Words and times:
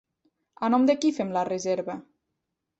A 0.67 0.69
nom 0.75 0.87
de 0.91 0.95
qui 1.03 1.13
fem 1.19 1.37
la 1.37 1.45
reserva? 1.53 2.01